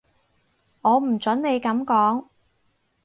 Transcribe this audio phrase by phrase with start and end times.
[0.81, 2.25] 我唔準你噉講